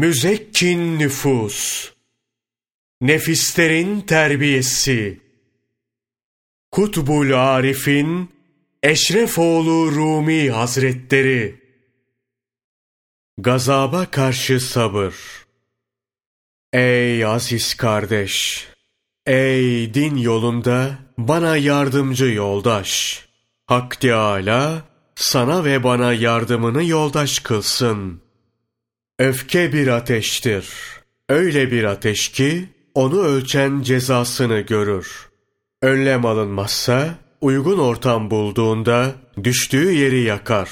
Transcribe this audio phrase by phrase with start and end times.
[0.00, 1.90] Müzekkin nüfus,
[3.00, 5.20] nefislerin terbiyesi,
[6.70, 8.30] Kutbul Arif'in
[8.82, 11.60] Eşrefoğlu Rumi Hazretleri,
[13.38, 15.14] Gazaba karşı sabır.
[16.72, 18.66] Ey aziz kardeş!
[19.26, 23.24] Ey din yolunda bana yardımcı yoldaş!
[23.66, 24.82] Hak Teâlâ
[25.14, 28.29] sana ve bana yardımını yoldaş kılsın.
[29.20, 30.68] Öfke bir ateştir.
[31.28, 35.28] Öyle bir ateş ki onu ölçen cezasını görür.
[35.82, 39.14] Önlem alınmazsa uygun ortam bulduğunda
[39.44, 40.68] düştüğü yeri yakar.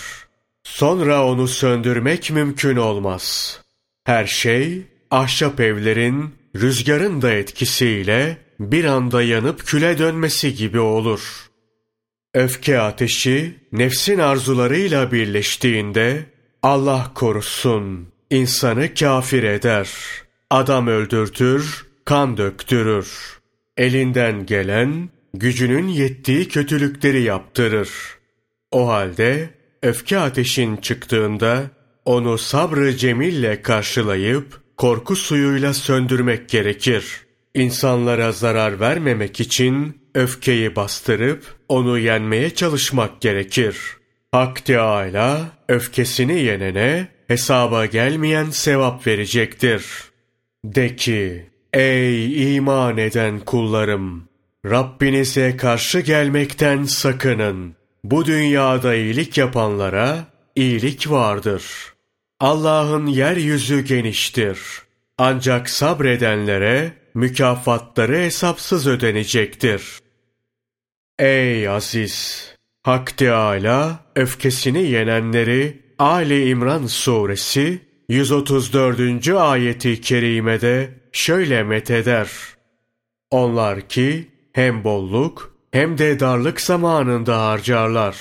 [0.63, 3.61] Sonra onu söndürmek mümkün olmaz.
[4.05, 11.49] Her şey ahşap evlerin rüzgarın da etkisiyle bir anda yanıp küle dönmesi gibi olur.''
[12.35, 16.27] Öfke ateşi nefsin arzularıyla birleştiğinde
[16.63, 19.89] Allah korusun insanı kafir eder.
[20.51, 23.39] Adam öldürtür, kan döktürür.
[23.77, 27.91] Elinden gelen gücünün yettiği kötülükleri yaptırır.
[28.71, 29.51] O halde
[29.83, 31.71] öfke ateşin çıktığında
[32.05, 37.21] onu sabrı cemille karşılayıp korku suyuyla söndürmek gerekir.
[37.55, 43.77] İnsanlara zarar vermemek için öfkeyi bastırıp onu yenmeye çalışmak gerekir.
[44.33, 49.85] Hak Teâlâ öfkesini yenene hesaba gelmeyen sevap verecektir.
[50.65, 54.29] De ki, ey iman eden kullarım!
[54.67, 57.75] Rabbinize karşı gelmekten sakının.
[58.05, 61.65] Bu dünyada iyilik yapanlara iyilik vardır.
[62.41, 64.59] Allah'ın yeryüzü geniştir.
[65.19, 69.83] Ancak sabredenlere mükafatları hesapsız ödenecektir.
[71.19, 72.49] Ey aziz!
[72.83, 79.29] Hak Teâlâ öfkesini yenenleri Ali İmran suresi 134.
[79.29, 82.31] ayeti kerimede şöyle metheder.
[83.31, 88.17] Onlar ki hem bolluk hem de darlık zamanında harcarlar.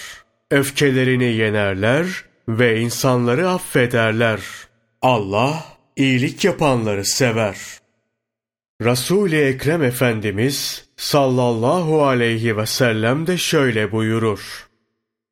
[0.51, 4.39] Öfkelerini yenerler ve insanları affederler.
[5.01, 5.65] Allah
[5.95, 7.87] iyilik yapanları sever.''
[8.81, 14.67] Resul-i Ekrem Efendimiz sallallahu aleyhi ve sellem de şöyle buyurur.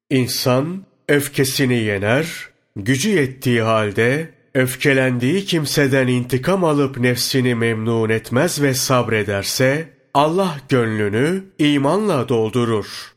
[0.09, 9.89] İnsan öfkesini yener, gücü yettiği halde öfkelendiği kimseden intikam alıp nefsini memnun etmez ve sabrederse
[10.13, 13.13] Allah gönlünü imanla doldurur.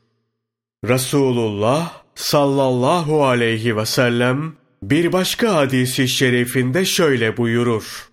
[0.85, 8.09] Resulullah sallallahu aleyhi ve sellem bir başka hadisi şerifinde şöyle buyurur.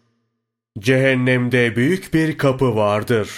[0.80, 3.30] Cehennemde büyük bir kapı vardır.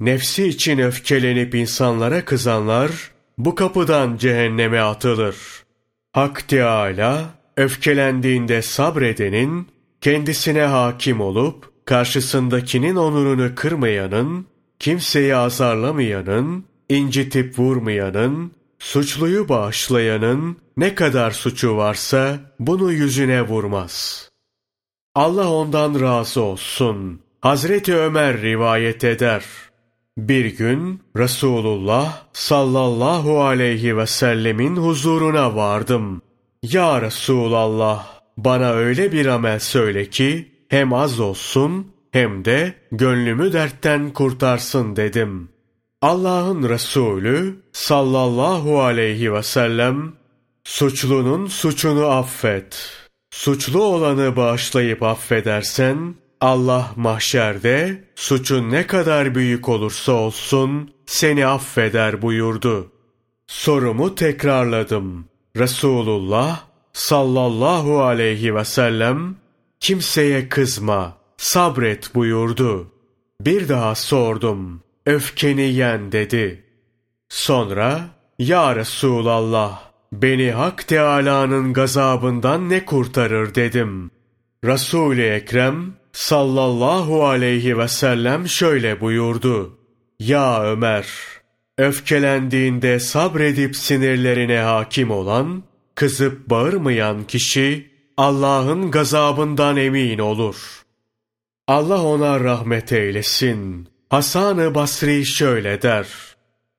[0.00, 2.90] Nefsi için öfkelenip insanlara kızanlar
[3.38, 5.36] bu kapıdan cehenneme atılır.
[6.16, 7.24] Hak Teâlâ
[7.56, 9.68] öfkelendiğinde sabredenin,
[10.00, 14.46] kendisine hakim olup karşısındakinin onurunu kırmayanın,
[14.78, 24.30] kimseyi azarlamayanın, incitip vurmayanın, suçluyu bağışlayanın ne kadar suçu varsa bunu yüzüne vurmaz.''
[25.14, 27.20] Allah ondan razı olsun.
[27.40, 29.44] Hazreti Ömer rivayet eder.
[30.18, 36.22] Bir gün Resulullah sallallahu aleyhi ve sellemin huzuruna vardım.
[36.62, 38.06] Ya Resulallah
[38.36, 45.48] bana öyle bir amel söyle ki hem az olsun hem de gönlümü dertten kurtarsın dedim.
[46.02, 50.12] Allah'ın Resulü sallallahu aleyhi ve sellem
[50.64, 53.06] suçlunun suçunu affet.''
[53.36, 62.92] Suçlu olanı bağışlayıp affedersen, Allah mahşerde suçun ne kadar büyük olursa olsun seni affeder buyurdu.
[63.46, 65.28] Sorumu tekrarladım.
[65.56, 69.36] Resulullah sallallahu aleyhi ve sellem
[69.80, 72.92] kimseye kızma, sabret buyurdu.
[73.40, 74.82] Bir daha sordum.
[75.06, 76.64] Öfkeni yen dedi.
[77.28, 78.00] Sonra
[78.38, 84.10] ya Resulallah Beni Hak Teâlâ'nın gazabından ne kurtarır dedim.
[84.64, 89.78] Resul-i Ekrem sallallahu aleyhi ve sellem şöyle buyurdu.
[90.18, 91.06] Ya Ömer!
[91.78, 95.62] Öfkelendiğinde sabredip sinirlerine hakim olan,
[95.94, 100.82] kızıp bağırmayan kişi Allah'ın gazabından emin olur.
[101.66, 103.88] Allah ona rahmet eylesin.
[104.10, 106.06] Hasan-ı Basri şöyle der.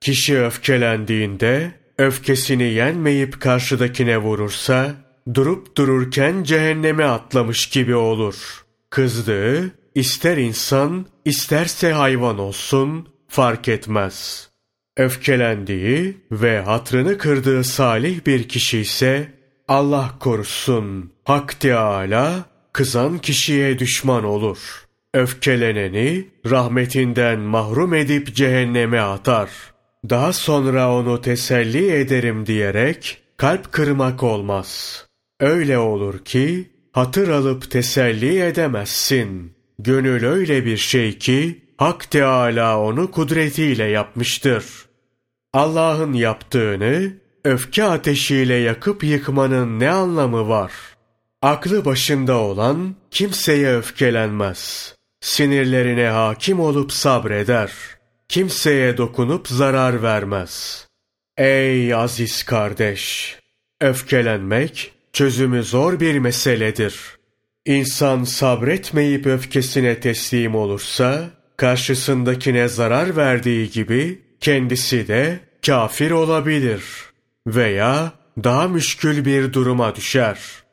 [0.01, 4.95] Kişi öfkelendiğinde Öfkesini yenmeyip karşıdakine vurursa,
[5.33, 8.66] durup dururken cehenneme atlamış gibi olur.
[8.89, 14.49] Kızdığı, ister insan, isterse hayvan olsun, fark etmez.
[14.97, 19.33] Öfkelendiği ve hatrını kırdığı salih bir kişi ise,
[19.67, 24.57] Allah korusun, Hak Teâlâ, kızan kişiye düşman olur.
[25.13, 29.49] Öfkeleneni rahmetinden mahrum edip cehenneme atar.
[30.09, 35.05] Daha sonra onu teselli ederim diyerek kalp kırmak olmaz.
[35.39, 39.53] Öyle olur ki hatır alıp teselli edemezsin.
[39.79, 44.65] Gönül öyle bir şey ki Hak Teâlâ onu kudretiyle yapmıştır.
[45.53, 47.13] Allah'ın yaptığını
[47.43, 50.71] öfke ateşiyle yakıp yıkmanın ne anlamı var?
[51.41, 54.93] Aklı başında olan kimseye öfkelenmez.
[55.21, 57.71] Sinirlerine hakim olup sabreder.
[58.29, 60.87] Kimseye dokunup zarar vermez.
[61.37, 63.35] Ey aziz kardeş!
[63.81, 66.95] Öfkelenmek çözümü zor bir meseledir.
[67.65, 76.83] İnsan sabretmeyip öfkesine teslim olursa, karşısındakine zarar verdiği gibi kendisi de kafir olabilir
[77.47, 78.11] veya
[78.43, 80.66] daha müşkül bir duruma düşer.''